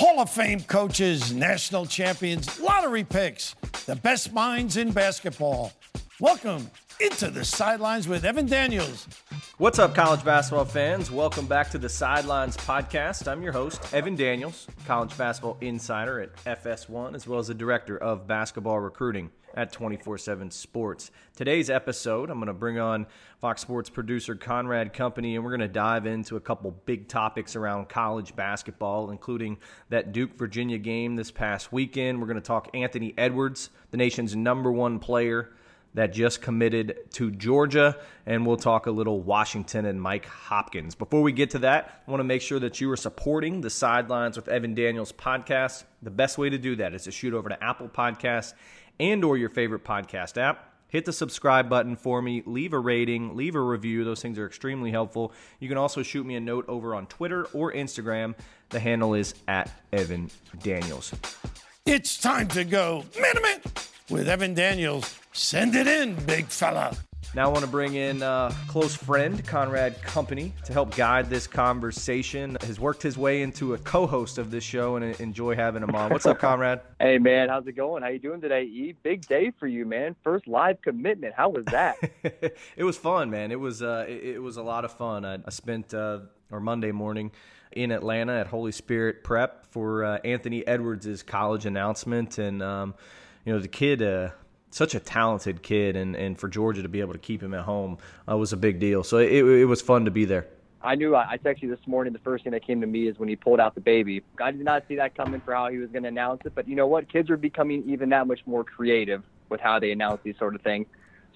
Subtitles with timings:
[0.00, 5.74] Hall of Fame coaches, national champions, lottery picks, the best minds in basketball.
[6.18, 9.08] Welcome into the sidelines with Evan Daniels.
[9.56, 11.10] What's up, college basketball fans?
[11.10, 13.26] Welcome back to the Sidelines Podcast.
[13.26, 17.96] I'm your host, Evan Daniels, college basketball insider at FS1, as well as the director
[17.96, 21.10] of basketball recruiting at 24 7 Sports.
[21.34, 23.06] Today's episode, I'm going to bring on
[23.40, 27.56] Fox Sports producer Conrad Company, and we're going to dive into a couple big topics
[27.56, 29.56] around college basketball, including
[29.88, 32.20] that Duke Virginia game this past weekend.
[32.20, 35.50] We're going to talk Anthony Edwards, the nation's number one player
[35.94, 40.94] that just committed to Georgia, and we'll talk a little Washington and Mike Hopkins.
[40.94, 43.70] Before we get to that, I want to make sure that you are supporting the
[43.70, 45.84] Sidelines with Evan Daniels podcast.
[46.02, 48.54] The best way to do that is to shoot over to Apple Podcasts
[48.98, 50.66] and or your favorite podcast app.
[50.88, 54.04] Hit the subscribe button for me, leave a rating, leave a review.
[54.04, 55.32] Those things are extremely helpful.
[55.60, 58.34] You can also shoot me a note over on Twitter or Instagram.
[58.70, 60.30] The handle is at Evan
[60.62, 61.14] Daniels.
[61.86, 65.14] It's time to go minute oh, with Evan Daniels.
[65.32, 66.96] Send it in, big fella.
[67.32, 71.46] Now, I want to bring in uh, close friend Conrad Company to help guide this
[71.46, 72.56] conversation.
[72.62, 76.10] Has worked his way into a co-host of this show, and enjoy having him on.
[76.10, 76.80] What's up, Conrad?
[77.00, 78.02] hey, man, how's it going?
[78.02, 78.64] How you doing today?
[78.64, 80.16] E, big day for you, man.
[80.24, 81.34] First live commitment.
[81.36, 81.98] How was that?
[82.76, 83.52] it was fun, man.
[83.52, 85.24] It was uh, it, it, was a lot of fun.
[85.24, 87.30] I, I spent uh, our Monday morning
[87.70, 92.94] in Atlanta at Holy Spirit Prep for uh, Anthony Edwards' college announcement, and um,
[93.50, 94.30] you know the kid uh,
[94.70, 97.64] such a talented kid, and, and for Georgia to be able to keep him at
[97.64, 97.98] home
[98.30, 99.02] uh, was a big deal.
[99.02, 100.46] So it, it was fun to be there.
[100.80, 102.12] I knew I texted you this morning.
[102.12, 104.22] The first thing that came to me is when he pulled out the baby.
[104.40, 106.68] I did not see that coming for how he was going to announce it, but
[106.68, 107.12] you know what?
[107.12, 110.62] Kids are becoming even that much more creative with how they announce these sort of
[110.62, 110.86] things.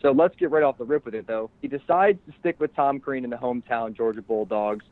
[0.00, 1.50] So let's get right off the rip with it, though.
[1.62, 4.84] He decides to stick with Tom Crean and the hometown Georgia Bulldogs.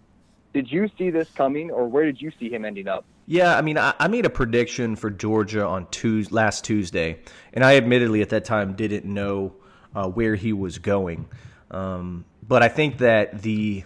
[0.53, 3.05] Did you see this coming, or where did you see him ending up?
[3.27, 7.20] Yeah, I mean, I, I made a prediction for Georgia on Tuesday, last Tuesday,
[7.53, 9.55] and I admittedly at that time didn't know
[9.95, 11.27] uh, where he was going.
[11.70, 13.85] Um, but I think that the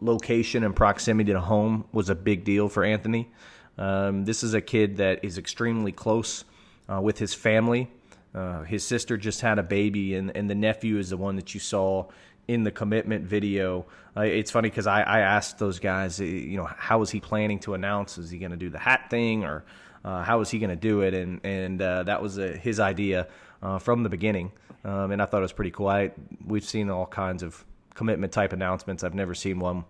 [0.00, 3.30] location and proximity to home was a big deal for Anthony.
[3.76, 6.44] Um, this is a kid that is extremely close
[6.88, 7.90] uh, with his family.
[8.34, 11.54] Uh, his sister just had a baby, and, and the nephew is the one that
[11.54, 12.06] you saw
[12.48, 13.86] in the commitment video.
[14.16, 17.58] Uh, it's funny because I, I, asked those guys, you know, how is he planning
[17.60, 18.18] to announce?
[18.18, 19.64] Is he going to do the hat thing or
[20.04, 21.12] uh, how is he going to do it?
[21.12, 23.28] And and uh, that was uh, his idea
[23.62, 24.52] uh, from the beginning,
[24.84, 25.88] um, and I thought it was pretty cool.
[25.88, 26.12] I,
[26.46, 27.64] we've seen all kinds of
[27.94, 29.02] commitment type announcements.
[29.02, 29.84] I've never seen one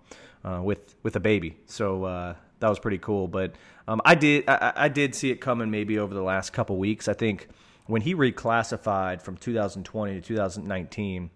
[0.45, 3.29] uh, with with a baby, so that was pretty cool.
[3.29, 3.55] But
[3.87, 7.09] um, I did I, I did see it coming maybe over the last couple weeks.
[7.09, 7.49] I think
[7.87, 11.31] when he reclassified from 2020 to 2019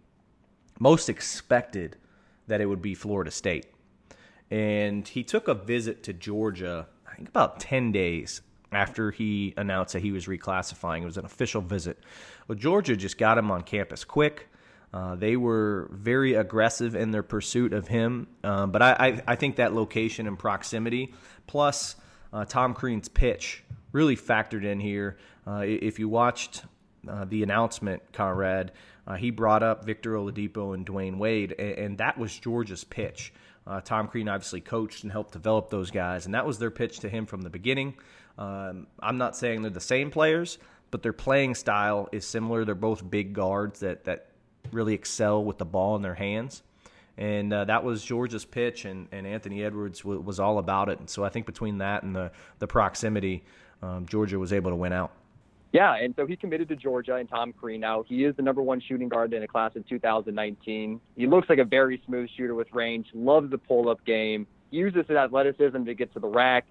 [0.81, 1.97] most expected
[2.49, 3.67] that it would be Florida State.
[4.51, 8.43] And he took a visit to Georgia, I think about 10 days
[8.73, 11.03] after he announced that he was reclassifying.
[11.03, 11.99] It was an official visit.
[12.49, 14.49] Well, Georgia just got him on campus quick.
[14.93, 18.27] Uh, they were very aggressive in their pursuit of him.
[18.43, 21.15] Uh, but I, I, I, think that location and proximity,
[21.47, 21.95] plus
[22.33, 23.63] uh, Tom Crean's pitch,
[23.93, 25.17] really factored in here.
[25.47, 26.65] Uh, if you watched
[27.09, 28.73] uh, the announcement, Conrad,
[29.07, 33.33] uh, he brought up Victor Oladipo and Dwyane Wade, and, and that was Georgia's pitch.
[33.67, 37.01] Uh, Tom Crean obviously coached and helped develop those guys, and that was their pitch
[37.01, 37.95] to him from the beginning.
[38.39, 40.59] Um, I'm not saying they're the same players,
[40.91, 42.65] but their playing style is similar.
[42.65, 44.27] They're both big guards that that
[44.73, 46.63] really excel with the ball in their hands,
[47.19, 50.99] and uh, that was Georgia's pitch, and, and Anthony Edwards w- was all about it.
[50.99, 53.45] And so I think between that and the the proximity,
[53.83, 55.13] um, Georgia was able to win out.
[55.73, 57.81] Yeah, and so he committed to Georgia and Tom Crean.
[57.81, 61.01] Now he is the number one shooting guard in the class in 2019.
[61.17, 63.07] He looks like a very smooth shooter with range.
[63.15, 64.47] Loves the pull-up game.
[64.71, 66.67] Uses his athleticism to get to the rack.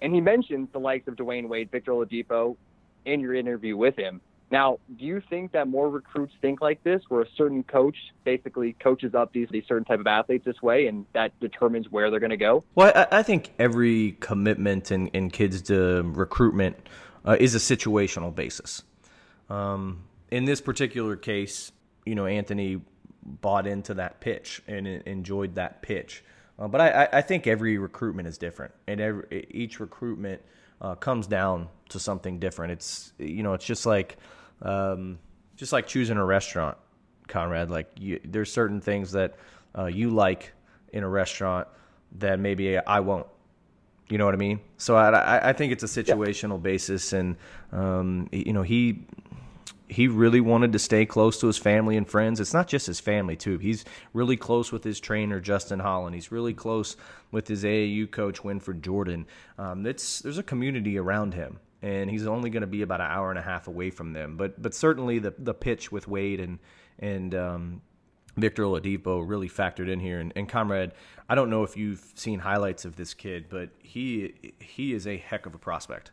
[0.00, 2.56] And he mentions the likes of Dwyane Wade, Victor Oladipo,
[3.04, 4.20] in your interview with him.
[4.50, 8.72] Now, do you think that more recruits think like this, where a certain coach basically
[8.72, 12.18] coaches up these these certain type of athletes this way, and that determines where they're
[12.18, 12.64] going to go?
[12.74, 16.76] Well, I, I, think every commitment in, in kids to recruitment
[17.26, 18.82] uh, is a situational basis.
[19.48, 21.72] Um, in this particular case,
[22.06, 22.80] you know, Anthony
[23.22, 26.24] bought into that pitch and enjoyed that pitch.
[26.58, 30.42] Uh, but I, I, think every recruitment is different, and every, each recruitment
[30.82, 32.72] uh, comes down to something different.
[32.72, 34.18] It's you know, it's just like
[34.60, 35.18] um,
[35.56, 36.76] just like choosing a restaurant,
[37.28, 37.70] Conrad.
[37.70, 39.36] Like you, there's certain things that
[39.76, 40.52] uh, you like
[40.92, 41.66] in a restaurant
[42.18, 43.26] that maybe I won't.
[44.10, 44.60] You know what I mean?
[44.76, 46.62] So I, I think it's a situational yeah.
[46.62, 47.36] basis, and
[47.72, 49.06] um, you know he
[49.90, 52.40] he really wanted to stay close to his family and friends.
[52.40, 53.58] It's not just his family too.
[53.58, 56.14] He's really close with his trainer Justin Holland.
[56.14, 56.96] He's really close
[57.32, 59.26] with his AAU coach Winford Jordan.
[59.58, 63.10] Um, it's there's a community around him, and he's only going to be about an
[63.10, 64.36] hour and a half away from them.
[64.36, 66.58] But but certainly the the pitch with Wade and
[66.98, 67.82] and um,
[68.36, 70.20] Victor Oladipo really factored in here.
[70.20, 70.92] And, and Conrad,
[71.28, 75.16] I don't know if you've seen highlights of this kid, but he he is a
[75.16, 76.10] heck of a prospect.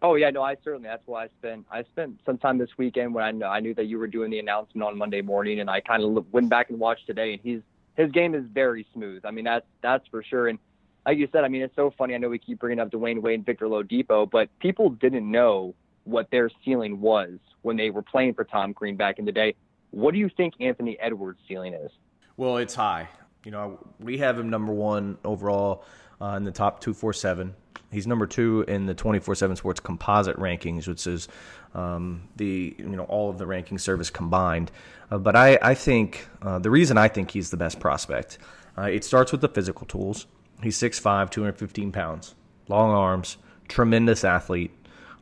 [0.00, 0.88] Oh yeah, no, I certainly.
[0.88, 3.74] That's why I spent I spent some time this weekend when I know I knew
[3.74, 6.70] that you were doing the announcement on Monday morning, and I kind of went back
[6.70, 7.60] and watched today, and he's
[7.96, 9.24] his game is very smooth.
[9.24, 10.48] I mean, that's that's for sure.
[10.48, 10.58] And
[11.04, 12.14] like you said, I mean, it's so funny.
[12.14, 15.74] I know we keep bringing up Dwyane Wade and Victor Oladipo, but people didn't know
[16.04, 19.54] what their ceiling was when they were playing for Tom Crean back in the day.
[19.90, 21.90] What do you think Anthony Edwards' ceiling is?
[22.36, 23.08] Well, it's high.
[23.44, 25.84] You know, we have him number one overall
[26.20, 27.54] uh, in the top 247.
[27.90, 31.28] He's number two in the 24/7 Sports composite rankings, which is
[31.74, 34.70] um, the you know all of the ranking service combined.
[35.10, 38.38] Uh, but I I think uh, the reason I think he's the best prospect,
[38.76, 40.26] uh, it starts with the physical tools.
[40.62, 42.34] He's 6'5", 215 pounds,
[42.66, 43.38] long arms,
[43.68, 44.72] tremendous athlete,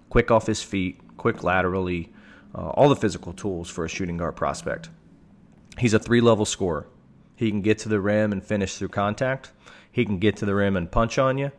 [0.09, 2.11] quick off his feet, quick laterally,
[2.57, 4.89] uh, all the physical tools for a shooting guard prospect.
[5.79, 6.87] He's a three level scorer.
[7.37, 9.53] He can get to the rim and finish through contact.
[9.93, 11.53] He can get to the rim and punch on you.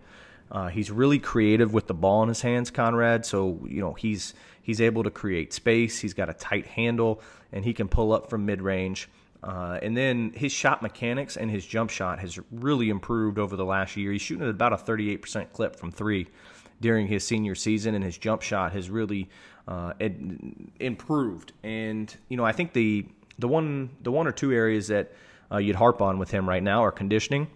[0.51, 3.25] Uh, he's really creative with the ball in his hands, Conrad.
[3.25, 5.99] So you know he's he's able to create space.
[5.99, 7.21] He's got a tight handle,
[7.51, 9.09] and he can pull up from mid range.
[9.43, 13.65] Uh, and then his shot mechanics and his jump shot has really improved over the
[13.65, 14.11] last year.
[14.11, 16.27] He's shooting at about a 38% clip from three
[16.79, 19.29] during his senior season, and his jump shot has really
[19.67, 19.93] uh,
[20.79, 21.53] improved.
[21.63, 23.05] And you know, I think the
[23.39, 25.11] the one the one or two areas that
[25.51, 27.47] uh, you'd harp on with him right now are conditioning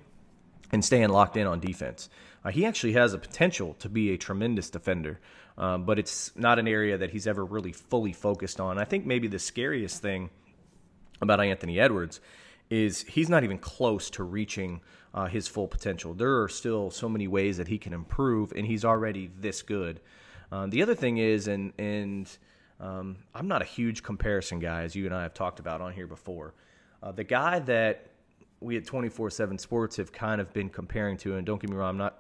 [0.72, 2.10] and staying locked in on defense.
[2.44, 5.20] Uh, he actually has a potential to be a tremendous defender,
[5.58, 8.80] um, but it's not an area that he's ever really fully focused on.
[8.80, 10.30] I think maybe the scariest thing
[11.22, 12.20] about Anthony Edwards
[12.70, 14.82] is he's not even close to reaching
[15.14, 16.14] uh, his full potential.
[16.14, 20.00] There are still so many ways that he can improve, and he's already this good.
[20.52, 22.30] Um, the other thing is, and and
[22.80, 25.94] um, I'm not a huge comparison guy, as you and I have talked about on
[25.94, 26.54] here before.
[27.04, 28.08] Uh, the guy that
[28.60, 31.90] we at 24/7 Sports have kind of been comparing to, and don't get me wrong,
[31.90, 32.20] I'm not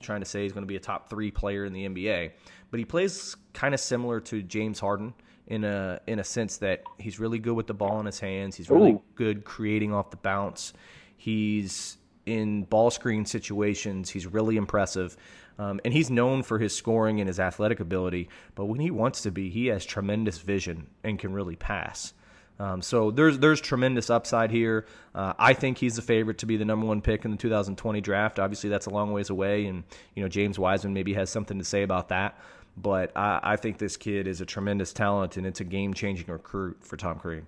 [0.00, 2.32] trying to say he's going to be a top three player in the NBA,
[2.70, 5.14] but he plays kind of similar to James Harden
[5.46, 8.56] in a in a sense that he's really good with the ball in his hands.
[8.56, 9.02] He's really Ooh.
[9.14, 10.72] good creating off the bounce.
[11.16, 14.10] He's in ball screen situations.
[14.10, 15.16] He's really impressive.
[15.58, 19.22] Um, and he's known for his scoring and his athletic ability, but when he wants
[19.22, 22.12] to be, he has tremendous vision and can really pass.
[22.58, 24.86] Um, so there's there's tremendous upside here.
[25.14, 28.00] Uh, I think he's the favorite to be the number one pick in the 2020
[28.00, 28.38] draft.
[28.38, 29.82] Obviously, that's a long ways away, and
[30.14, 32.38] you know James Wiseman maybe has something to say about that.
[32.76, 36.26] But I, I think this kid is a tremendous talent, and it's a game changing
[36.28, 37.46] recruit for Tom Crean.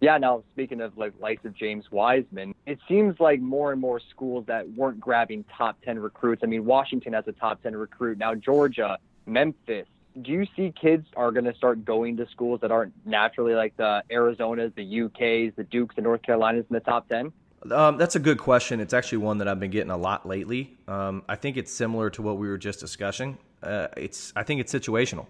[0.00, 4.00] Yeah, now speaking of like likes of James Wiseman, it seems like more and more
[4.10, 6.42] schools that weren't grabbing top ten recruits.
[6.44, 8.34] I mean, Washington has a top ten recruit now.
[8.34, 9.86] Georgia, Memphis,
[10.20, 13.76] do you see kids are going to start going to schools that aren't naturally like
[13.76, 17.32] the Arizonas, the UKs, the Dukes, the North Carolinas in the top 10?
[17.70, 18.80] Um, that's a good question.
[18.80, 20.76] It's actually one that I've been getting a lot lately.
[20.86, 23.38] Um, I think it's similar to what we were just discussing.
[23.62, 25.26] Uh, it's I think it's situational.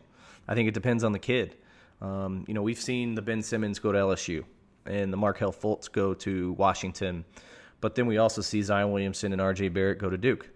[0.47, 1.57] I think it depends on the kid.
[2.03, 4.45] Um, you know, we've seen the Ben Simmons go to LSU
[4.87, 7.25] and the Markelle Fultz go to Washington,
[7.81, 9.69] but then we also see Zion Williamson and R.J.
[9.69, 10.49] Barrett go to Duke,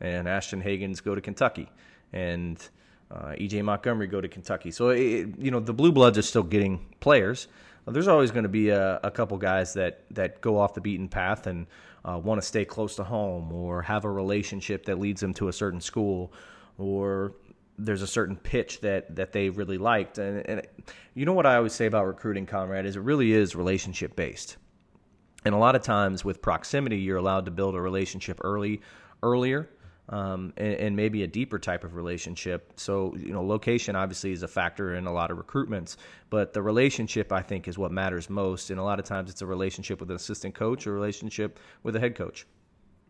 [0.00, 1.68] and Ashton Hagans go to Kentucky,
[2.12, 2.58] and
[3.10, 4.70] uh, EJ Montgomery go to Kentucky.
[4.70, 7.48] So it, you know the blue bloods are still getting players.
[7.86, 11.08] There's always going to be a, a, couple guys that that go off the beaten
[11.08, 11.66] path and
[12.04, 15.48] uh, want to stay close to home or have a relationship that leads them to
[15.48, 16.32] a certain school
[16.78, 17.34] or
[17.78, 20.18] there's a certain pitch that that they really liked.
[20.18, 20.62] And, and
[21.14, 24.56] you know what I always say about recruiting, Conrad, is it really is relationship based.
[25.44, 28.80] And a lot of times with proximity, you're allowed to build a relationship early,
[29.22, 29.68] earlier
[30.08, 32.72] um, and, and, maybe a deeper type of relationship.
[32.76, 35.96] So, you know, location obviously is a factor in a lot of recruitments,
[36.28, 38.70] but the relationship I think is what matters most.
[38.70, 41.58] And a lot of times it's a relationship with an assistant coach or a relationship
[41.82, 42.46] with a head coach.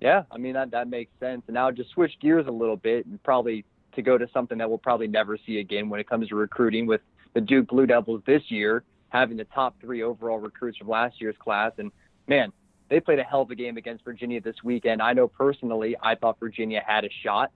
[0.01, 1.43] Yeah, I mean that that makes sense.
[1.49, 3.65] And now just switch gears a little bit and probably
[3.97, 6.87] to go to something that we'll probably never see again when it comes to recruiting
[6.87, 7.01] with
[7.35, 8.85] the Duke Blue Devils this year
[9.15, 11.71] having the top three overall recruits from last year's class.
[11.79, 11.93] And
[12.27, 12.53] man,
[12.89, 15.01] they played a hell of a game against Virginia this weekend.
[15.01, 17.53] I know personally, I thought Virginia had a shot,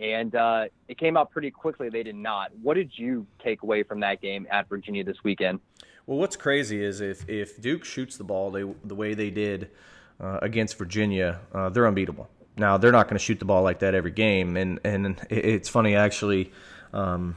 [0.00, 1.90] and uh, it came out pretty quickly.
[1.90, 2.50] They did not.
[2.62, 5.60] What did you take away from that game at Virginia this weekend?
[6.06, 9.70] Well, what's crazy is if if Duke shoots the ball they, the way they did
[10.18, 12.30] uh, against Virginia, uh, they're unbeatable.
[12.56, 15.68] Now they're not going to shoot the ball like that every game, and and it's
[15.68, 16.52] funny actually.
[16.92, 17.36] Um,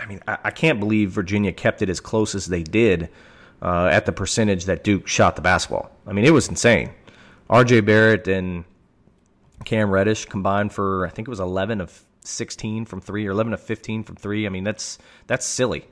[0.00, 3.10] I mean, I, I, can't believe Virginia kept it as close as they did
[3.60, 5.90] uh, at the percentage that Duke shot the basketball.
[6.06, 6.90] I mean, it was insane.
[7.50, 7.80] R.J.
[7.82, 8.64] Barrett and
[9.64, 13.52] Cam Reddish combined for I think it was 11 of 16 from three or 11
[13.52, 14.46] of 15 from three.
[14.46, 15.86] I mean, that's that's silly.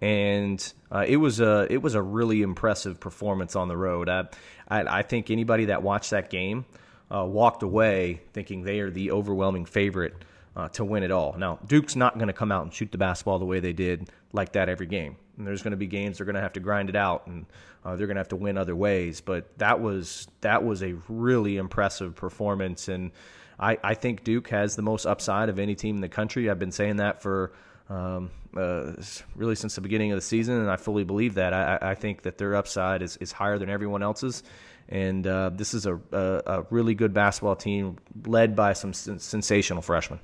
[0.00, 4.08] And uh, it was a it was a really impressive performance on the road.
[4.08, 4.24] I
[4.68, 6.66] I, I think anybody that watched that game
[7.14, 10.14] uh, walked away thinking they are the overwhelming favorite
[10.56, 11.34] uh, to win it all.
[11.38, 14.10] Now, Duke's not going to come out and shoot the basketball the way they did
[14.32, 15.16] like that every game.
[15.36, 17.44] And there's going to be games they're going to have to grind it out, and
[17.84, 19.20] uh, they're going to have to win other ways.
[19.20, 23.12] But that was that was a really impressive performance, and
[23.60, 26.48] I, I think Duke has the most upside of any team in the country.
[26.48, 27.52] I've been saying that for
[27.90, 28.92] um, uh,
[29.34, 31.52] really since the beginning of the season, and I fully believe that.
[31.52, 34.42] I, I think that their upside is, is higher than everyone else's,
[34.88, 39.82] and uh, this is a, a, a, really good basketball team led by some sensational
[39.82, 40.20] freshmen.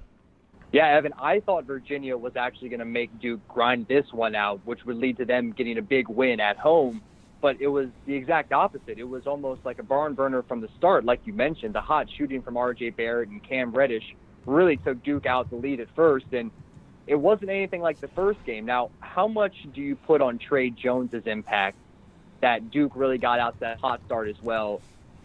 [0.72, 4.60] Yeah, Evan, I thought Virginia was actually going to make Duke grind this one out,
[4.64, 7.02] which would lead to them getting a big win at home.
[7.42, 8.98] But it was the exact opposite.
[8.98, 11.74] It was almost like a barn burner from the start, like you mentioned.
[11.74, 12.90] The hot shooting from R.J.
[12.90, 14.14] Barrett and Cam Reddish
[14.46, 16.50] really took Duke out the lead at first, and
[17.06, 18.64] it wasn't anything like the first game.
[18.64, 21.76] Now, how much do you put on Tre Jones's impact
[22.42, 24.80] that Duke really got out that hot start as well?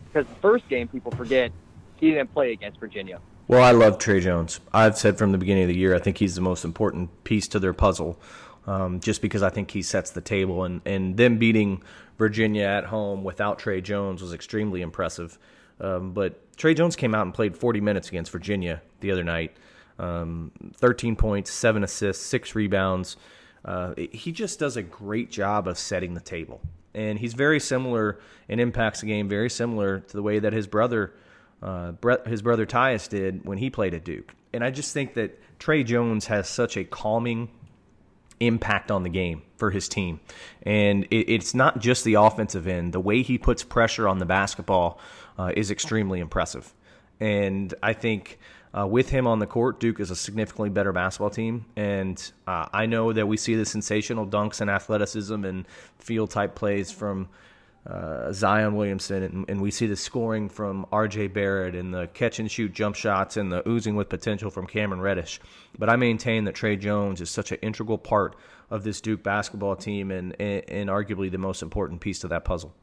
[0.05, 1.51] Because the first game, people forget,
[1.97, 3.19] he didn't play against Virginia.
[3.47, 4.59] Well, I love Tre Jones.
[4.73, 7.47] I've said from the beginning of the year, I think he's the most important piece
[7.49, 8.19] to their puzzle,
[8.65, 10.63] um, just because I think he sets the table.
[10.63, 11.81] And, and them beating
[12.17, 15.37] Virginia at home without Tre Jones was extremely impressive.
[15.79, 19.55] Um, but Tre Jones came out and played 40 minutes against Virginia the other night.
[19.99, 23.17] Um, 13 points, seven assists, six rebounds.
[23.63, 26.61] Uh, he just does a great job of setting the table.
[26.97, 30.67] And he's very similar and impacts the game very similar to the way that his
[30.67, 31.13] brother–
[31.61, 31.93] uh,
[32.25, 34.33] his brother Tyus did when he played at Duke.
[34.53, 37.49] And I just think that Tre Jones has such a calming
[38.39, 40.19] impact on the game for his team.
[40.63, 42.93] And it, it's not just the offensive end.
[42.93, 44.99] The way he puts pressure on the basketball
[45.37, 46.73] uh, is extremely impressive.
[47.19, 48.37] And I think
[48.73, 51.65] uh, with him on the court, Duke is a significantly better basketball team.
[51.75, 55.67] And uh, I know that we see the sensational dunks and athleticism and
[55.99, 57.29] field type plays from
[57.87, 61.27] uh, Zion Williamson, and, and, we see the scoring from R.J.
[61.27, 64.99] Barrett and the catch and shoot jump shots and the oozing with potential from Cameron
[64.99, 65.39] Reddish.
[65.79, 68.35] But I maintain that Tre Jones is such an integral part
[68.69, 72.43] of this Duke basketball team and, and, and arguably the most important piece to that
[72.43, 72.75] puzzle.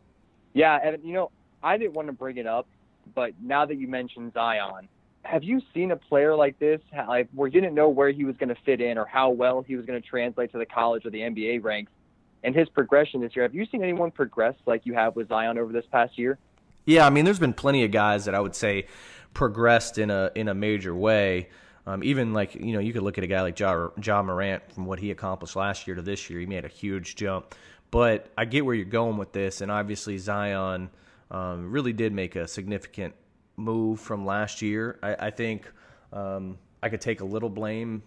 [0.55, 1.31] Yeah, and you know,
[1.63, 2.67] I didn't want to bring it up,
[3.15, 4.89] but now that you mentioned Zion,
[5.25, 8.37] have you seen a player like this, like where you didn't know where he was
[8.37, 11.05] going to fit in or how well he was going to translate to the college
[11.05, 11.91] or the NBA ranks?
[12.45, 13.43] and his progression this year.
[13.43, 16.39] Have you seen anyone progress like you have with Zion over this past year?
[16.85, 18.87] Yeah, I mean, there's been plenty of guys that I would say
[19.33, 21.49] progressed in a in a major way.
[21.87, 24.63] Um, even like you know, you could look at a guy like Ja, ja Morant
[24.73, 26.39] from what he accomplished last year to this year.
[26.39, 27.55] He made a huge jump.
[27.91, 30.91] But I get where you're going with this, and obviously Zion
[31.31, 33.15] um, really did make a significant
[33.57, 34.99] move from last year.
[35.03, 35.71] I, I think
[36.13, 38.03] um, I could take a little blame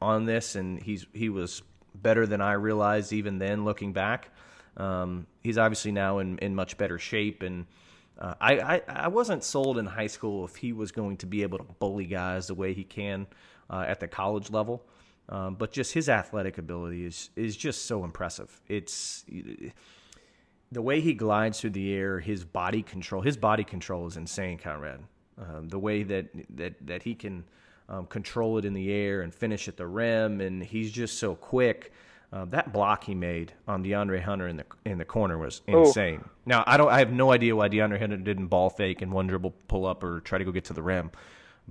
[0.00, 1.62] on this, and he's he was
[1.94, 4.30] better than I realized even then, looking back.
[4.76, 7.66] Um, he's obviously now in, in much better shape, and
[8.18, 11.42] uh, I, I, I wasn't sold in high school if he was going to be
[11.42, 13.26] able to bully guys the way he can
[13.68, 14.84] uh, at the college level.
[15.28, 18.60] Um, but just his athletic ability is is just so impressive.
[18.68, 19.24] It's
[20.72, 23.20] the way he glides through the air, his body control.
[23.22, 25.00] His body control is insane, Conrad.
[25.38, 26.26] Um, the way that
[26.56, 27.44] that that he can
[27.88, 31.34] um, control it in the air and finish at the rim, and he's just so
[31.34, 31.92] quick.
[32.32, 36.22] Uh, that block he made on DeAndre Hunter in the in the corner was insane.
[36.24, 36.30] Oh.
[36.46, 39.26] Now I don't I have no idea why DeAndre Hunter didn't ball fake and one
[39.26, 41.10] dribble pull up or try to go get to the rim,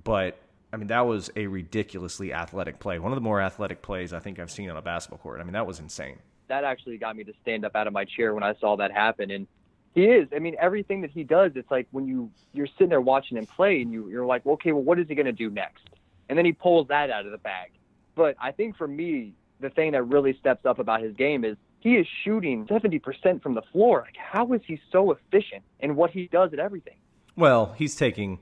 [0.03, 0.37] but
[0.71, 2.99] I mean that was a ridiculously athletic play.
[2.99, 5.41] One of the more athletic plays I think I've seen on a basketball court.
[5.41, 6.19] I mean that was insane.
[6.51, 8.91] That actually got me to stand up out of my chair when I saw that
[8.91, 9.31] happen.
[9.31, 9.47] And
[9.95, 10.27] he is.
[10.35, 11.53] I mean everything that he does.
[11.55, 14.71] It's like when you you're sitting there watching him play and you you're like, okay,
[14.71, 15.83] well what is he going to do next?
[16.31, 17.71] and then he pulls that out of the bag.
[18.15, 21.57] But I think for me, the thing that really steps up about his game is
[21.81, 24.03] he is shooting 70% from the floor.
[24.05, 26.95] Like, how is he so efficient in what he does at everything?
[27.35, 28.39] Well, he's taking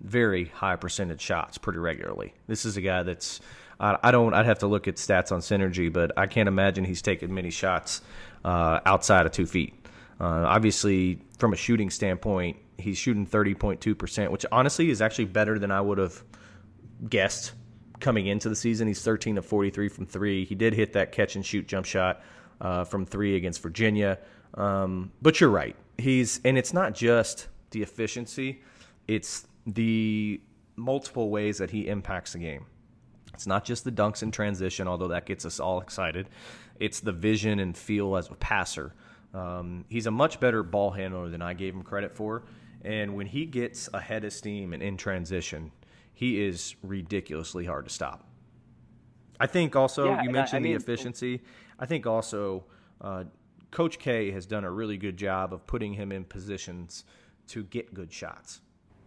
[0.00, 2.34] very high percentage shots pretty regularly.
[2.46, 3.40] This is a guy that's
[3.80, 4.34] I don't.
[4.34, 7.50] I'd have to look at stats on synergy, but I can't imagine he's taken many
[7.50, 8.00] shots
[8.44, 9.72] uh, outside of two feet.
[10.20, 15.00] Uh, obviously, from a shooting standpoint, he's shooting thirty point two percent, which honestly is
[15.00, 16.24] actually better than I would have
[17.08, 17.52] guessed
[18.00, 18.88] coming into the season.
[18.88, 20.44] He's 13 of 43 from three.
[20.44, 22.22] He did hit that catch and shoot jump shot
[22.60, 24.18] uh, from three against Virginia.
[24.54, 25.76] Um, but you're right.
[25.98, 28.62] He's and it's not just the efficiency;
[29.06, 30.40] it's the
[30.76, 32.66] multiple ways that he impacts the game.
[33.34, 36.28] It's not just the dunks in transition, although that gets us all excited.
[36.80, 38.94] It's the vision and feel as a passer.
[39.34, 42.44] Um, he's a much better ball handler than I gave him credit for.
[42.82, 45.70] And when he gets ahead of steam and in transition,
[46.14, 48.26] he is ridiculously hard to stop.
[49.38, 51.42] I think also, Yeah, you mentioned I mean- the efficiency.
[51.78, 52.64] I think also
[53.00, 53.24] uh,
[53.70, 57.04] Coach K has done a really good job of putting him in positions
[57.48, 58.60] to get good shots.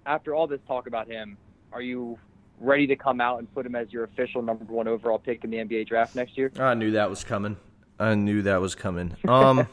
[0.06, 1.38] After all this talk about him,
[1.72, 2.18] are you
[2.60, 5.50] ready to come out and put him as your official number one overall pick in
[5.50, 6.52] the NBA draft next year?
[6.60, 7.58] I knew that was coming.
[8.00, 9.16] I knew that was coming.
[9.28, 9.68] Um,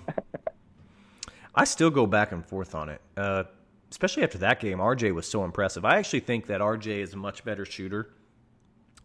[1.54, 3.44] I still go back and forth on it, uh,
[3.90, 4.78] especially after that game.
[4.78, 5.84] RJ was so impressive.
[5.84, 8.10] I actually think that RJ is a much better shooter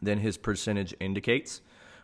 [0.02, 1.62] than his percentage indicates.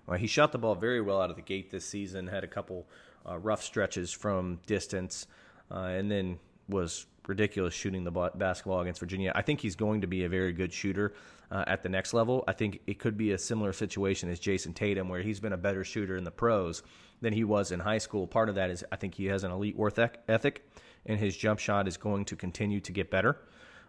[0.08, 2.28] Uh, he shot the ball very well out of the gate this season.
[2.28, 2.88] Had a couple
[3.30, 5.28] uh, rough stretches from distance,
[5.70, 9.32] uh, and then was ridiculous shooting the basketball against Virginia.
[9.36, 11.14] I think he's going to be a very good shooter
[11.52, 12.44] uh, at the next level.
[12.48, 15.58] I think it could be a similar situation as Jayson Tatum, where he's been a
[15.58, 16.84] better shooter in the pros
[17.22, 18.28] than he was in high school.
[18.28, 20.68] Part of that is I think he has an elite worth ethic,
[21.06, 23.38] and his jump shot is going to continue to get better.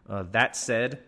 [0.09, 1.01] Uh, that said,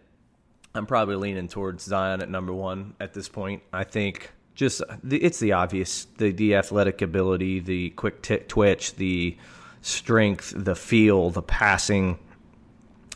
[0.75, 3.63] I'm probably leaning towards Zion at number one at this point.
[3.73, 8.95] I think just the, it's the obvious the the athletic ability, the quick t- twitch,
[8.97, 9.37] the
[9.83, 12.19] strength, the feel, the passing.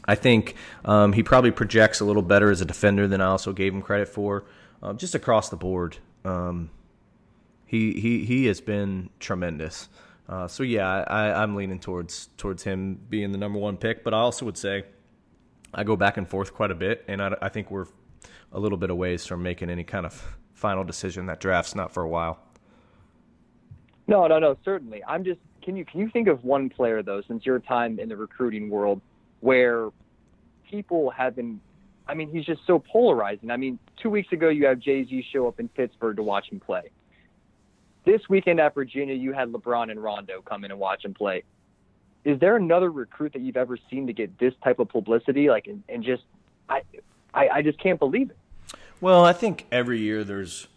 [0.04, 0.54] I think
[0.84, 3.82] um, he probably projects a little better as a defender than I also gave him
[3.82, 4.44] credit for.
[4.82, 6.70] Um, just across the board, um,
[7.64, 9.88] he he he has been tremendous.
[10.28, 14.04] Uh, so yeah, I, I'm leaning towards towards him being the number one pick.
[14.04, 14.84] But I also would say
[15.72, 17.86] I go back and forth quite a bit, and I, I think we're
[18.52, 21.26] a little bit away from making any kind of final decision.
[21.26, 22.38] That draft's not for a while.
[24.06, 25.02] No, no, no, certainly.
[25.04, 28.08] I'm just can you can you think of one player though, since your time in
[28.08, 29.00] the recruiting world,
[29.40, 29.90] where
[30.70, 31.60] people have been
[32.08, 33.50] I mean, he's just so polarizing.
[33.50, 36.48] I mean, two weeks ago you have Jay Z show up in Pittsburgh to watch
[36.50, 36.90] him play.
[38.04, 41.42] This weekend at Virginia you had LeBron and Rondo come in and watch him play.
[42.24, 45.50] Is there another recruit that you've ever seen to get this type of publicity?
[45.50, 46.22] Like and, and just
[46.68, 46.82] I,
[47.34, 48.36] I I just can't believe it.
[49.00, 50.68] Well, I think every year there's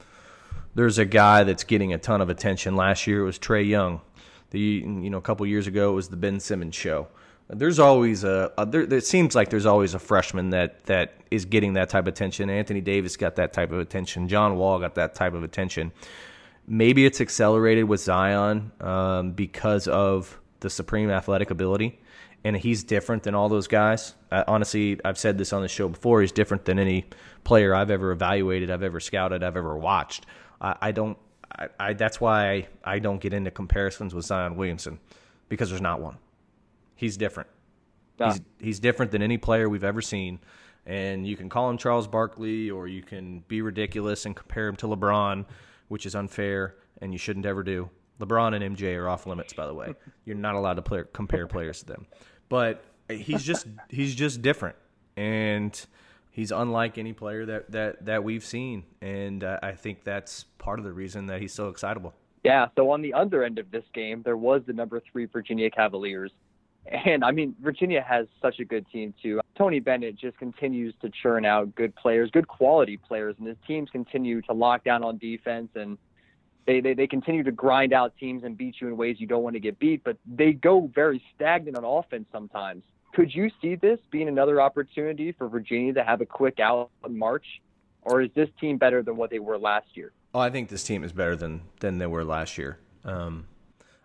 [0.74, 2.76] there's a guy that's getting a ton of attention.
[2.76, 4.02] Last year it was Trae Young.
[4.52, 7.08] The you know a couple years ago it was the Ben Simmons show.
[7.52, 11.46] There's always a, a there, it seems like there's always a freshman that that is
[11.46, 12.50] getting that type of attention.
[12.50, 14.28] Anthony Davis got that type of attention.
[14.28, 15.92] John Wall got that type of attention.
[16.68, 22.00] Maybe it's accelerated with Zion um, because of the supreme athletic ability,
[22.44, 24.14] and he's different than all those guys.
[24.32, 26.22] Uh, honestly, I've said this on the show before.
[26.22, 27.06] He's different than any
[27.44, 30.28] player I've ever evaluated, I've ever scouted, I've ever watched.
[30.62, 31.18] I, I don't.
[31.58, 35.00] I, I that's why I, don't get into comparisons with Zion Williamson
[35.48, 36.18] because there's not one.
[36.96, 37.50] He's different.
[38.20, 38.34] Yeah.
[38.34, 40.40] He's he's different than any player we've ever seen.
[40.86, 44.76] And you can call him Charles Barkley, or you can be ridiculous and compare him
[44.78, 45.46] to LeBron,
[45.88, 47.90] which is unfair and you shouldn't ever do.
[48.20, 49.94] LeBron and MJ are off limits, by the way.
[50.26, 52.08] You're not allowed to play, compare players to them.
[52.50, 54.76] But he's just he's just different,
[55.16, 55.80] and
[56.30, 58.84] he's unlike any player that that that we've seen.
[59.02, 62.14] And uh, I think that's part of the reason that he's so excitable.
[62.44, 65.70] Yeah, so on the other end of this game, there was the number three Virginia
[65.70, 66.32] Cavaliers.
[67.06, 69.42] And I mean, Virginia has such a good team too.
[69.58, 73.90] Tony Bennett just continues to churn out good players, good quality players, and his teams
[73.92, 75.98] continue to lock down on defense and
[76.66, 79.42] they, they, they continue to grind out teams and beat you in ways you don't
[79.42, 82.84] want to get beat, but they go very stagnant on offense sometimes.
[83.14, 87.18] Could you see this being another opportunity for Virginia to have a quick out in
[87.18, 87.46] March?
[88.04, 90.12] Or is this team better than what they were last year?
[90.34, 92.80] Oh, I think this team is better than than they were last year.
[93.04, 93.48] Um,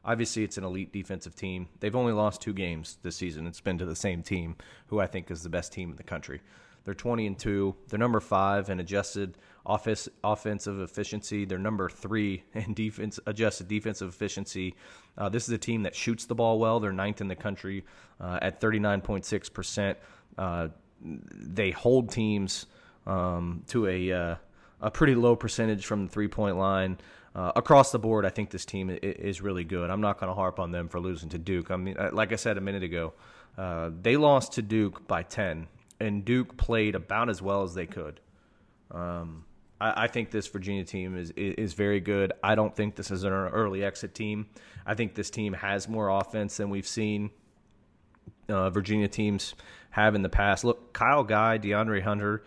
[0.05, 1.69] obviously, it's an elite defensive team.
[1.81, 3.47] They've only lost two games this season.
[3.47, 4.57] It's been to the same team,
[4.89, 6.41] who I think is the best team in the country.
[6.85, 7.77] They're twenty and two.
[7.89, 11.45] They're number five in adjusted office offensive efficiency.
[11.45, 14.75] They're number three in defense adjusted defensive efficiency.
[15.17, 16.81] Uh, this is a team that shoots the ball well.
[16.81, 17.85] They're ninth in the country
[18.21, 19.99] uh, at thirty nine point six percent.
[20.37, 20.69] Uh,
[21.03, 22.67] They hold teams
[23.07, 24.35] um, to a uh,
[24.81, 26.99] a pretty low percentage from the three point line.
[27.35, 29.91] Uh, across the board, I think this team is really good.
[29.91, 31.73] I'm not going to harp on them for losing to Duke.
[31.73, 33.13] I mean, uh, like I said a minute ago,
[33.59, 35.67] uh, they lost to Duke by 10,
[35.99, 38.21] and Duke played about as well as they could.
[38.93, 39.47] Um,
[39.85, 42.33] I, I think this Virginia team is, is is very good.
[42.43, 44.47] I don't think this is an early exit team.
[44.87, 47.31] I think this team has more offense than we've seen
[48.49, 49.55] uh, Virginia teams
[49.91, 50.65] have in the past.
[50.65, 52.45] Look, Kyle Guy, DeAndre Hunter,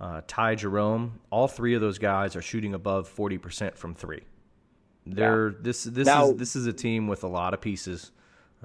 [0.00, 4.22] uh, Ty Jerome, all three of those guys are shooting above forty percent from three.
[5.06, 8.10] They're this this Now- is this is a team with a lot of pieces.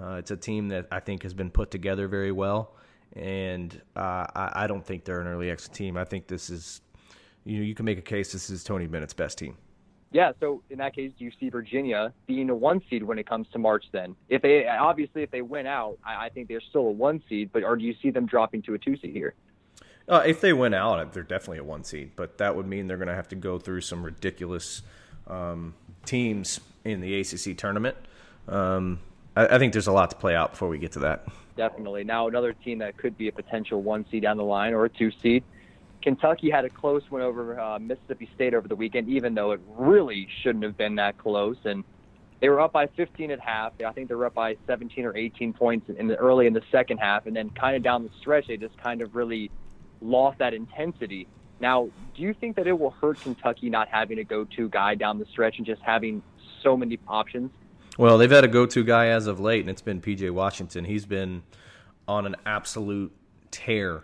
[0.01, 2.75] Uh, it's a team that I think has been put together very well,
[3.13, 5.95] and uh, I, I don't think they're an early exit team.
[5.95, 6.81] I think this is
[7.45, 9.55] you know, you can make a case this is Tony Bennett's best team.
[10.11, 13.27] Yeah, so in that case, do you see Virginia being a one seed when it
[13.27, 13.85] comes to March?
[13.91, 17.21] Then, if they obviously if they win out, I, I think they're still a one
[17.27, 17.49] seed.
[17.51, 19.33] But or do you see them dropping to a two seed here?
[20.07, 22.11] Uh, if they win out, they're definitely a one seed.
[22.15, 24.83] But that would mean they're going to have to go through some ridiculous
[25.27, 25.73] um,
[26.05, 27.97] teams in the ACC tournament.
[28.47, 28.99] Um,
[29.35, 31.27] I, I think there's a lot to play out before we get to that.
[31.57, 32.03] Definitely.
[32.03, 34.89] Now another team that could be a potential one seed down the line or a
[34.89, 35.43] two seed
[36.05, 39.59] Kentucky had a close win over uh, Mississippi State over the weekend, even though it
[39.75, 41.57] really shouldn't have been that close.
[41.65, 41.83] And
[42.39, 43.73] they were up by 15 at half.
[43.83, 46.61] I think they were up by 17 or 18 points in the early in the
[46.71, 49.49] second half, and then kind of down the stretch, they just kind of really
[49.99, 51.27] lost that intensity.
[51.59, 55.17] Now, do you think that it will hurt Kentucky not having a go-to guy down
[55.17, 56.21] the stretch and just having
[56.61, 57.49] so many options?
[57.97, 60.85] Well, they've had a go-to guy as of late, and it's been PJ Washington.
[60.85, 61.41] He's been
[62.07, 63.11] on an absolute
[63.49, 64.03] tear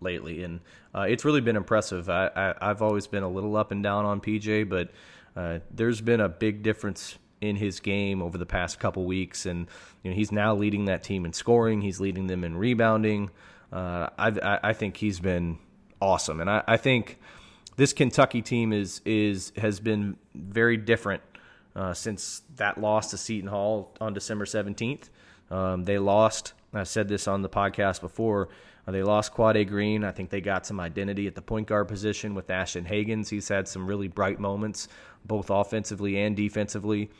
[0.00, 0.60] lately, and
[0.94, 2.08] uh, it's really been impressive.
[2.08, 4.90] I, I, have always been a little up and down on PJ, but
[5.36, 9.66] uh, there's been a big difference in his game over the past couple weeks, and
[10.02, 11.80] you know he's now leading that team in scoring.
[11.80, 13.30] He's leading them in rebounding.
[13.72, 15.58] Uh, I, I think he's been
[16.00, 17.18] awesome, and I, I think
[17.76, 21.22] this Kentucky team is is has been very different
[21.76, 25.10] uh, since that loss to Seton Hall on December 17th.
[25.50, 26.52] Um, they lost.
[26.74, 28.48] I said this on the podcast before.
[28.88, 30.02] Uh, they lost Quade Green.
[30.02, 33.28] I think they got some identity at the point guard position with Ashton Hagans.
[33.28, 34.88] He's had some really bright moments,
[35.26, 37.10] both offensively and defensively,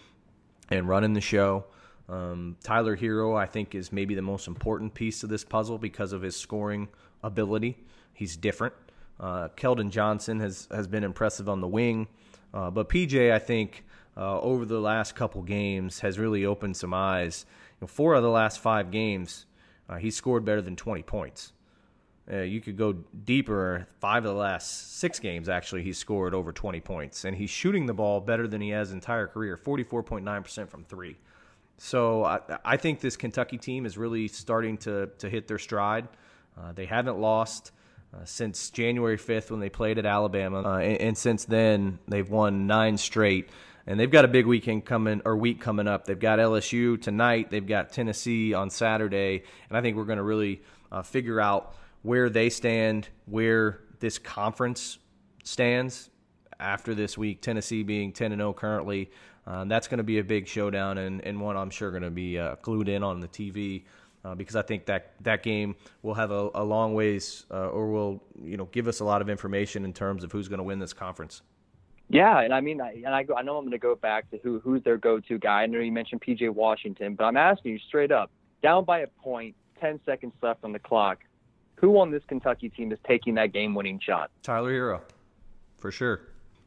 [0.71, 1.67] and running the show.
[2.09, 6.15] Um, Tyler Herro, I think, is maybe the most important piece to this puzzle because
[6.15, 6.89] of his scoring
[7.23, 7.77] ability.
[8.15, 8.73] He's different.
[9.21, 12.09] Uh, Keldon Johnson has, has been impressive on the wing.
[12.55, 13.85] Uh, but PJ, I think,
[14.17, 17.45] uh, over the last couple games has really opened some eyes.
[17.73, 19.45] You know, four of the last five games,
[19.87, 21.53] uh, he scored better than 20 points.
[22.31, 22.93] Uh, you could go
[23.25, 23.87] deeper.
[24.01, 27.87] Five of the last six games, actually, he scored over 20 points, and he's shooting
[27.87, 31.17] the ball better than he has entire career, 44.9% from three.
[31.79, 36.09] So I, I, think this Kentucky team is really starting to to hit their stride.
[36.59, 37.71] Uh, they haven't lost
[38.12, 42.29] uh, since January 5th when they played at Alabama, uh, and, and, since then they've
[42.29, 43.49] won nine straight.
[43.87, 46.05] And they've got a big weekend coming or week coming up.
[46.05, 47.51] They've got LSU tonight.
[47.51, 50.61] They've got Tennessee on Saturday, and I think we're going to really
[50.93, 54.99] uh, figure out where they stand, where this conference
[55.45, 56.11] stands
[56.61, 57.41] after this week.
[57.41, 59.11] Tennessee being 10 and 0 currently.
[59.47, 62.11] Uh, that's going to be a big showdown and, and one I'm sure going to
[62.11, 63.85] be uh, glued in on the TV
[64.25, 67.91] uh, because I think that that game will have a, a long ways uh, or
[67.91, 70.65] will you know give us a lot of information in terms of who's going to
[70.65, 71.43] win this conference.
[72.11, 74.39] Yeah, and I mean, I, and I, I know I'm going to go back to
[74.39, 75.63] who who's their go-to guy.
[75.63, 78.31] I know you mentioned PJ Washington, but I'm asking you straight up,
[78.63, 81.19] down by a point, 10 seconds left on the clock
[81.81, 84.31] who on this Kentucky team is taking that game-winning shot?
[84.43, 85.01] Tyler Herro,
[85.79, 86.21] for sure.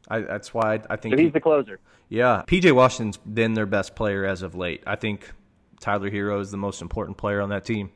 [0.08, 1.78] I, that's why I, I think so he's he, the closer.
[2.08, 4.82] Yeah, PJ Washington's been their best player as of late.
[4.86, 5.30] I think
[5.80, 7.90] Tyler Herro is the most important player on that team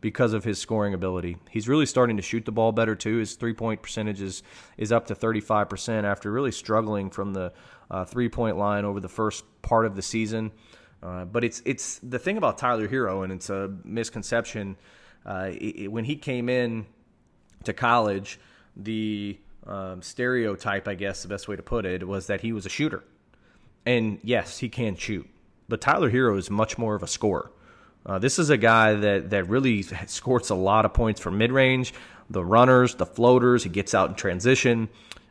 [0.00, 1.36] because of his scoring ability.
[1.50, 3.18] He's really starting to shoot the ball better too.
[3.18, 4.42] His three point percentage is,
[4.76, 7.52] is up to 35% after really struggling from the
[7.90, 10.50] uh, three point line over the first part of the season.
[11.02, 14.76] Uh, but it's it's the thing about Tyler Herro, and it's a misconception
[15.24, 16.86] uh, it, when he came in
[17.64, 18.38] to college,
[18.76, 22.66] the um, stereotype, I guess the best way to put it, was that he was
[22.66, 23.04] a shooter.
[23.86, 25.28] And yes, he can shoot,
[25.68, 27.50] but Tyler Herro is much more of a scorer.
[28.04, 31.52] Uh, this is a guy that, that really scores a lot of points from mid
[31.52, 31.94] range,
[32.30, 33.62] the runners, the floaters.
[33.62, 34.88] He gets out in transition.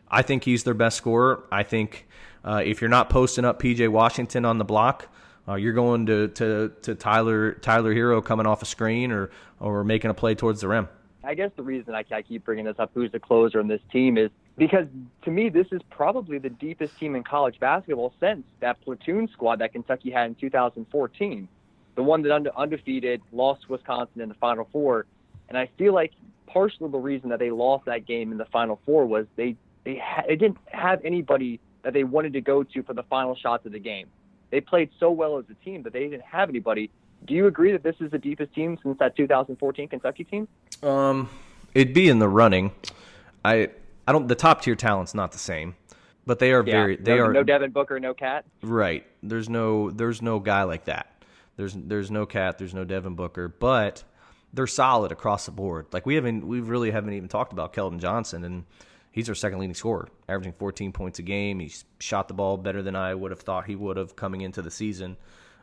[0.10, 1.44] I think he's their best scorer.
[1.52, 2.08] I think
[2.44, 5.08] uh, if you're not posting up PJ Washington on the block,
[5.48, 9.84] uh, you're going to, to, to Tyler Tyler Herro coming off a screen or or
[9.84, 10.88] making a play towards the rim.
[11.24, 13.82] I guess the reason I, I keep bringing this up, who's the closer in this
[13.92, 14.88] team, is because
[15.24, 19.60] to me this is probably the deepest team in college basketball since that platoon squad
[19.60, 21.48] that Kentucky had in 2014,
[21.96, 25.06] the one that under, undefeated lost Wisconsin in the Final Four,
[25.50, 26.12] and I feel like
[26.48, 29.98] partially the reason that they lost that game in the Final Four was they they,
[29.98, 33.66] ha- they didn't have anybody that they wanted to go to for the final shots
[33.66, 34.08] of the game
[34.52, 36.92] they played so well as a team that they didn't have anybody.
[37.26, 40.48] Do you agree that this is the deepest team since that 2014 Kentucky team?
[40.84, 41.30] Um,
[41.74, 42.72] it'd be in the running.
[43.44, 43.70] I
[44.08, 44.28] I don't.
[44.28, 45.76] The top tier talent's not the same,
[46.26, 46.96] but they are yeah, very.
[46.98, 48.46] They no, are no Devin Booker, no Cat.
[48.62, 49.06] Right.
[49.24, 49.92] There's no.
[49.92, 51.24] There's no guy like that.
[51.56, 52.58] There's there's no Cat.
[52.58, 54.04] There's no Devin Booker, but
[54.54, 55.88] they're solid across the board.
[55.92, 56.48] Like we haven't.
[56.48, 58.66] We really haven't even talked about Keldon Johnson and
[59.12, 61.60] he's our second leading scorer, averaging 14 points a game.
[61.60, 64.62] He's shot the ball better than I would have thought he would have coming into
[64.62, 65.18] the season.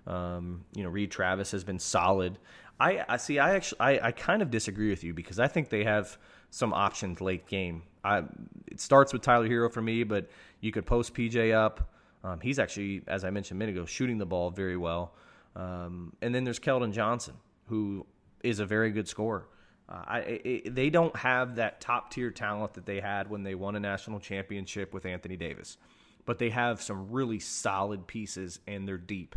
[0.06, 2.38] Um, you know, Reid Travis has been solid.
[2.80, 3.38] I, I see.
[3.38, 6.16] I actually, I, I kind of disagree with you because I think they have
[6.50, 7.82] some options late game.
[8.04, 8.22] I,
[8.66, 10.30] it starts with Tyler Herro for me, but
[10.60, 11.92] you could post PJ up.
[12.24, 15.14] Um, he's actually, as I mentioned a minute ago, shooting the ball very well.
[15.56, 17.34] Um, and then there's Keldon Johnson,
[17.66, 18.06] who
[18.42, 19.46] is a very good scorer.
[19.88, 23.54] Uh, I, it, they don't have that top tier talent that they had when they
[23.54, 25.78] won a national championship with Anthony Davis,
[26.26, 29.34] but they have some really solid pieces and they're deep.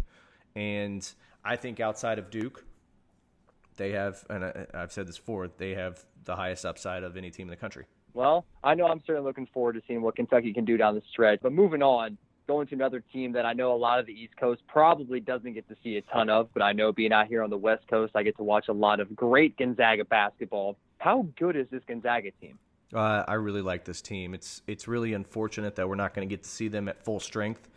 [0.56, 1.10] And
[1.46, 2.66] I think outside of Duke,
[3.78, 7.32] they have, and I, I've said this before, they have the highest upside of any
[7.32, 7.86] team in the country.
[8.14, 11.02] Well, I know I'm certainly looking forward to seeing what Kentucky can do down the
[11.10, 11.40] stretch.
[11.42, 12.18] But moving on,
[12.52, 15.54] going to another team that I know a lot of the East Coast probably doesn't
[15.54, 17.88] get to see a ton of, but I know being out here on the West
[17.88, 20.76] Coast, I get to watch a lot of great Gonzaga basketball.
[20.98, 22.60] How good is this Gonzaga team?
[22.94, 24.34] Uh, I really like this team.
[24.34, 27.22] It's it's really unfortunate that we're not going to get to see them at full
[27.22, 27.70] strength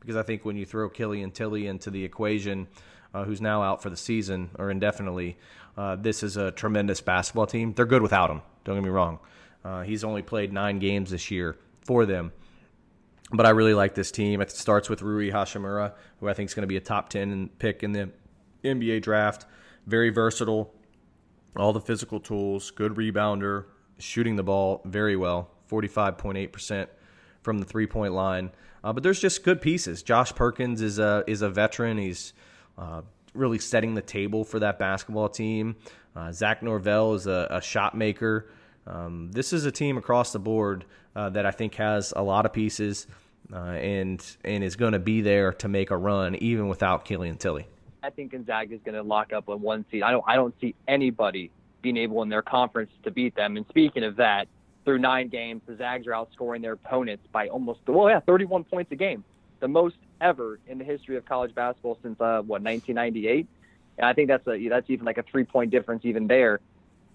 [0.00, 2.68] because I think when you throw Killian Tillie into the equation,
[3.12, 5.36] uh, who's now out for the season or indefinitely,
[5.76, 7.74] uh, this is a tremendous basketball team.
[7.74, 8.40] They're good without him.
[8.64, 9.18] Don't get me wrong.
[9.62, 12.32] Uh, he's only played nine games this year for them.
[13.32, 14.40] But I really like this team.
[14.40, 17.50] It starts with Rui Hachimura, who I think is going to be a top 10
[17.58, 18.10] pick in the
[18.62, 19.46] NBA draft.
[19.86, 20.72] Very versatile,
[21.56, 23.64] all the physical tools, good rebounder,
[23.98, 26.88] shooting the ball very well, 45.8%
[27.42, 28.50] from the three point line.
[28.84, 30.02] Uh, but there's just good pieces.
[30.02, 31.98] Josh Perkins is a, is a veteran.
[31.98, 32.34] He's
[32.76, 33.02] uh,
[33.34, 35.76] really setting the table for that basketball team.
[36.14, 38.50] Uh, Zach Norvell is a, a shot maker.
[38.86, 42.44] Um, this is a team across the board uh, that I think has a lot
[42.44, 43.06] of pieces
[43.52, 47.36] uh, and and is going to be there to make a run even without Killian
[47.36, 47.66] Tillie.
[48.02, 50.02] I think Gonzaga is going to lock up on one seed.
[50.02, 51.50] I don't I don't see anybody
[51.82, 53.56] being able in their conference to beat them.
[53.56, 54.48] And speaking of that,
[54.84, 58.90] through nine games, the Zags are outscoring their opponents by almost well, yeah, 31 points
[58.92, 59.24] a game,
[59.60, 63.46] the most ever in the history of college basketball since uh, what 1998.
[63.98, 66.60] And I think that's a that's even like a three point difference even there.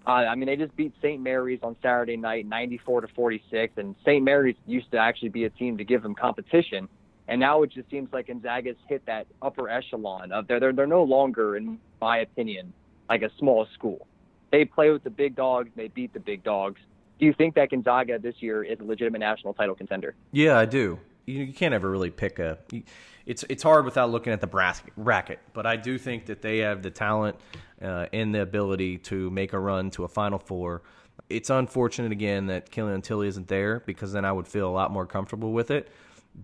[0.07, 1.21] Uh, I mean, they just beat St.
[1.21, 4.23] Mary's on Saturday night, 94 to 46, and St.
[4.23, 6.87] Mary's used to actually be a team to give them competition,
[7.27, 10.87] and now it just seems like Gonzaga's hit that upper echelon of they're they're, they're
[10.87, 12.71] no longer, in my opinion,
[13.09, 14.07] like a small school.
[14.49, 16.79] They play with the big dogs, they beat the big dogs.
[17.19, 20.15] Do you think that Gonzaga this year is a legitimate national title contender?
[20.31, 20.99] Yeah, I do.
[21.27, 22.57] You, you can't ever really pick a.
[23.25, 26.81] It's it's hard without looking at the bracket, but I do think that they have
[26.81, 27.35] the talent
[27.81, 30.81] uh, and the ability to make a run to a Final Four.
[31.29, 34.91] It's unfortunate again that Killian Tillie isn't there because then I would feel a lot
[34.91, 35.89] more comfortable with it.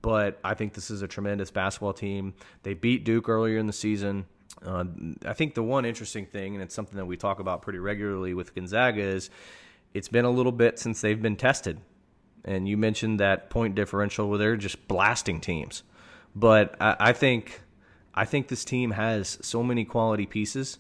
[0.02, 2.34] But I think this is a tremendous basketball team.
[2.64, 4.26] They beat Duke earlier in the season.
[4.66, 4.86] Uh,
[5.26, 8.34] I think the one interesting thing, and it's something that we talk about pretty regularly
[8.34, 9.30] with Gonzaga, is
[9.94, 11.80] it's been a little bit since they've been tested.
[12.46, 15.84] And you mentioned that point differential where they're just blasting teams.
[16.36, 17.62] But I, I think
[18.14, 20.78] I think this team has so many quality pieces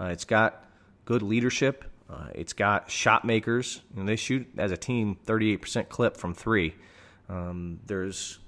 [0.00, 0.64] uh, it's got
[1.04, 1.84] good leadership.
[2.08, 3.82] Uh, it's got shot makers.
[3.96, 6.74] and they shoot as a team 38% clip from three.
[7.28, 8.38] Um, there's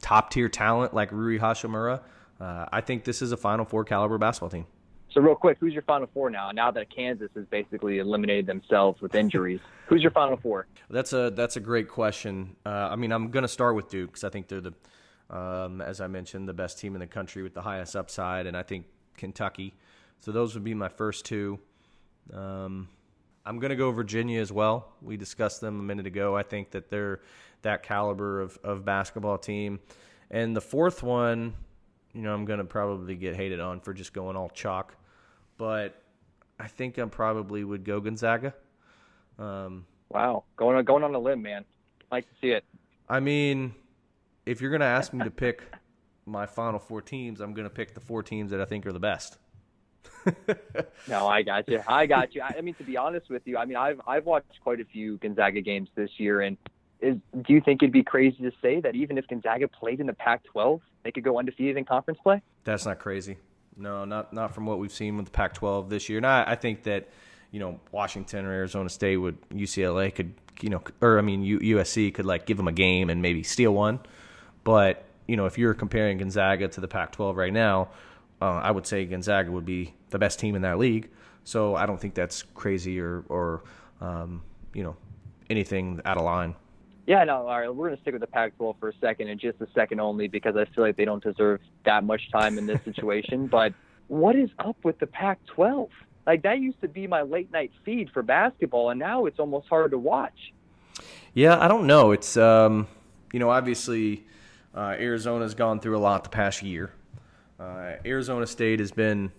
[0.00, 2.00] top tier talent like Rui Hachimura.
[2.40, 4.66] Uh, I think this is a Final Four caliber basketball team.
[5.12, 6.50] So real quick, who's your Final Four now?
[6.52, 10.66] Now that Kansas has basically eliminated themselves with injuries, who's your Final Four?
[10.88, 12.56] That's a that's a great question.
[12.64, 14.74] Uh, I mean, I'm going to start with Duke because I think they're the,
[15.30, 18.56] um, as I mentioned, the best team in the country with the highest upside, and
[18.56, 19.74] I think Kentucky
[20.20, 21.58] so those would be my first two.
[22.32, 22.88] Um,
[23.44, 24.92] I'm going to go Virginia as well.
[25.00, 26.36] We discussed them a minute ago.
[26.36, 27.20] I think that they're
[27.62, 29.80] that caliber of, of basketball team.
[30.30, 31.54] And the fourth one,
[32.12, 34.94] you know, I'm going to probably get hated on for just going all chalk.
[35.60, 36.02] But
[36.58, 38.54] I think I probably would go Gonzaga.
[39.38, 40.44] Um, wow.
[40.56, 41.66] Going on, going on a limb, man.
[42.10, 42.64] like to see it.
[43.10, 43.74] I mean,
[44.46, 45.62] if you're going to ask me to pick
[46.24, 48.92] my final four teams, I'm going to pick the four teams that I think are
[48.92, 49.36] the best.
[51.06, 51.82] no, I got you.
[51.86, 52.40] I got you.
[52.40, 55.18] I mean, to be honest with you, I mean, I've I've watched quite a few
[55.18, 56.56] Gonzaga games this year, and
[57.00, 60.06] is do you think it'd be crazy to say that even if Gonzaga played in
[60.06, 62.40] the Pac-12, they could go undefeated in conference play?
[62.64, 63.36] That's not crazy.
[63.80, 66.18] No, not not from what we've seen with the Pac-12 this year.
[66.18, 67.08] And I, I think that
[67.50, 72.12] you know Washington or Arizona State would UCLA could you know or I mean USC
[72.14, 74.00] could like give them a game and maybe steal one,
[74.64, 77.88] but you know if you're comparing Gonzaga to the Pac-12 right now
[78.40, 81.10] uh, I would say Gonzaga would be the best team in that league.
[81.44, 83.62] So I don't think that's crazy or, or
[84.00, 84.96] um, you know,
[85.48, 86.54] anything out of line.
[87.10, 87.74] Yeah, no, all right.
[87.74, 89.98] We're going to stick with the Pac 12 for a second and just a second
[89.98, 93.46] only because I feel like they don't deserve that much time in this situation.
[93.50, 93.74] but
[94.06, 95.88] what is up with the Pac 12?
[96.24, 99.66] Like, that used to be my late night feed for basketball, and now it's almost
[99.66, 100.52] hard to watch.
[101.34, 102.12] Yeah, I don't know.
[102.12, 102.86] It's, um,
[103.32, 104.24] you know, obviously
[104.72, 106.92] uh, Arizona's gone through a lot the past year.
[107.58, 109.32] Uh, Arizona State has been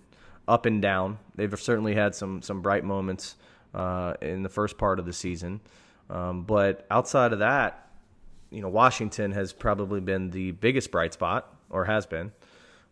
[0.46, 1.20] up and down.
[1.36, 3.38] They've certainly had some some bright moments,
[3.74, 5.62] uh, in the first part of the season.
[6.12, 7.90] Um, but outside of that,
[8.50, 12.34] you know, Washington has probably been the biggest bright spot, or has been.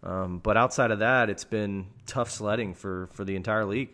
[0.01, 3.89] Um, but outside of that, it's been tough sledding for, for the entire league.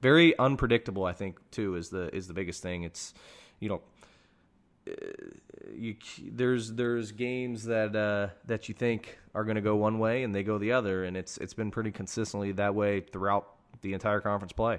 [0.00, 2.84] Very unpredictable, I think, too, is the is the biggest thing.
[2.84, 3.12] It's
[3.58, 3.82] you know,
[5.74, 10.22] you there's there's games that uh, that you think are going to go one way
[10.22, 13.48] and they go the other, and it's it's been pretty consistently that way throughout
[13.82, 14.78] the entire conference play.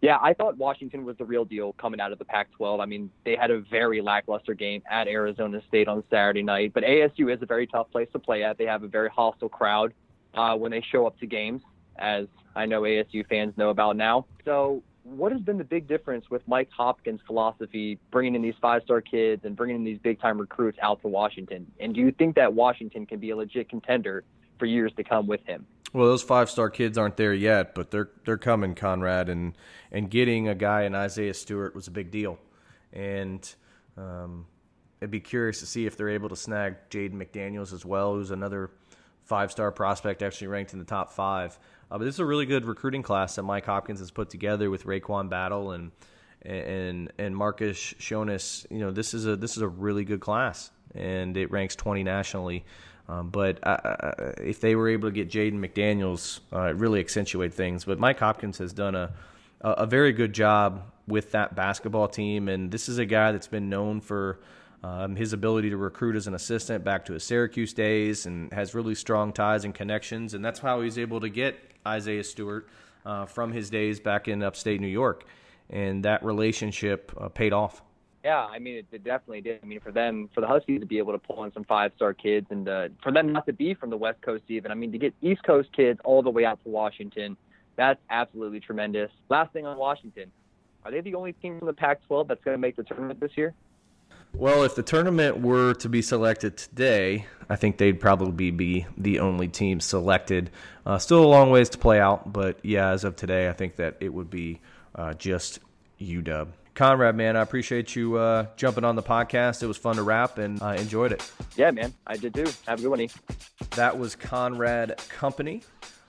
[0.00, 2.80] Yeah, I thought Washington was the real deal coming out of the Pac-12.
[2.80, 6.84] I mean, they had a very lackluster game at Arizona State on Saturday night, but
[6.84, 8.58] ASU is a very tough place to play at.
[8.58, 9.92] They have a very hostile crowd
[10.34, 11.62] uh, when they show up to games,
[11.98, 14.26] as I know ASU fans know about now.
[14.44, 19.00] So, what has been the big difference with Mike Hopkins' philosophy, bringing in these five-star
[19.00, 21.66] kids and bringing in these big-time recruits out to Washington?
[21.80, 24.22] And do you think that Washington can be a legit contender
[24.58, 25.66] for years to come with him?
[25.98, 29.58] Well, those five star kids aren't there yet, but they're they're coming, Conrad, and
[29.90, 32.38] and getting a guy in Isaiah Stewart was a big deal,
[32.92, 33.52] and
[33.96, 34.46] um,
[35.02, 38.30] I'd be curious to see if they're able to snag Jaden McDaniels as well, who's
[38.30, 38.70] another
[39.24, 41.58] five star prospect, actually ranked in the top five.
[41.90, 44.70] Uh, but this is a really good recruiting class that Mike Hopkins has put together
[44.70, 45.90] with RaeQuan Battle and
[46.42, 48.70] and and Marcus Tsohonis.
[48.70, 52.04] You know, this is a this is a really good class, and it ranks 20
[52.04, 52.64] nationally.
[53.08, 53.58] Um, but
[54.38, 57.84] if they were able to get Jaden McDaniels, uh, it really accentuate things.
[57.84, 59.12] But Mike Hopkins has done a
[59.60, 63.68] a very good job with that basketball team, and this is a guy that's been
[63.68, 64.38] known for
[64.84, 68.74] um, his ability to recruit as an assistant back to his Syracuse days, and has
[68.74, 72.68] really strong ties and connections, and that's how he's able to get Isaiah Stewart
[73.04, 75.24] uh, from his days back in upstate New York,
[75.70, 77.82] and that relationship uh, paid off.
[78.24, 79.60] Yeah, I mean, it, it, definitely did.
[79.62, 82.14] I mean, for them, for the Huskies to be able to pull in some five-star
[82.14, 84.72] kids, and uh, for them not to be from the West Coast even.
[84.72, 87.36] I mean, to get East Coast kids all the way out to Washington,
[87.76, 89.10] that's absolutely tremendous.
[89.28, 90.32] Last thing on Washington,
[90.84, 93.32] are they the only team from the Pac-12 that's going to make the tournament this
[93.36, 93.54] year?
[94.34, 99.20] Well, if the tournament were to be selected today, I think they'd probably be the
[99.20, 100.50] only team selected.
[100.84, 103.76] Uh, still a long ways to play out, but yeah, as of today, I think
[103.76, 104.60] that it would be
[104.94, 105.60] uh, just
[106.00, 106.48] UW.
[106.78, 109.64] Conrad, man, I appreciate you uh, jumping on the podcast.
[109.64, 111.28] It was fun to rap and I enjoyed it.
[111.56, 112.46] Yeah, man, I did too.
[112.68, 113.00] Have a good one.
[113.00, 113.10] E.
[113.70, 115.62] That was Conrad Company.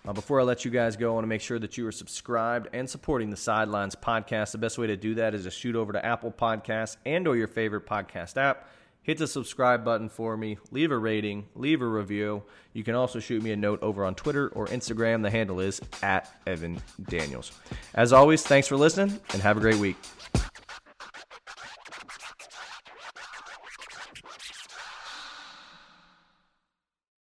[0.08, 1.92] Uh, before I let you guys go, I want to make sure that you are
[1.92, 4.52] subscribed and supporting the Sidelines podcast.
[4.52, 7.36] The best way to do that is to shoot over to Apple Podcasts and or
[7.36, 8.70] your favorite podcast app.
[9.02, 12.44] Hit the subscribe button for me, leave a rating, leave a review.
[12.74, 15.24] You can also shoot me a note over on Twitter or Instagram.
[15.24, 16.80] The handle is at Evan
[17.10, 17.52] Daniels.
[17.96, 19.98] As always, thanks for listening and have a great week.